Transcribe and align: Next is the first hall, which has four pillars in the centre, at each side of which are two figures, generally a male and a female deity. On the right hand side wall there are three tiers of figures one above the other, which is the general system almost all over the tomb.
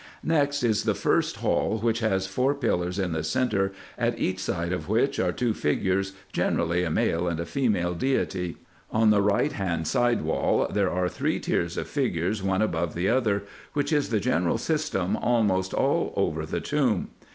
Next 0.23 0.63
is 0.63 0.85
the 0.85 0.95
first 0.95 1.35
hall, 1.35 1.77
which 1.77 1.99
has 1.99 2.25
four 2.25 2.55
pillars 2.55 2.97
in 2.97 3.11
the 3.11 3.23
centre, 3.23 3.71
at 3.99 4.17
each 4.17 4.39
side 4.39 4.73
of 4.73 4.89
which 4.89 5.19
are 5.19 5.31
two 5.31 5.53
figures, 5.53 6.13
generally 6.33 6.83
a 6.83 6.89
male 6.89 7.27
and 7.27 7.39
a 7.39 7.45
female 7.45 7.93
deity. 7.93 8.57
On 8.89 9.11
the 9.11 9.21
right 9.21 9.51
hand 9.51 9.85
side 9.87 10.23
wall 10.23 10.67
there 10.73 10.89
are 10.89 11.07
three 11.07 11.39
tiers 11.39 11.77
of 11.77 11.87
figures 11.87 12.41
one 12.41 12.63
above 12.63 12.95
the 12.95 13.09
other, 13.09 13.43
which 13.73 13.93
is 13.93 14.09
the 14.09 14.19
general 14.19 14.57
system 14.57 15.15
almost 15.17 15.71
all 15.71 16.13
over 16.17 16.47
the 16.47 16.61
tomb. 16.61 17.11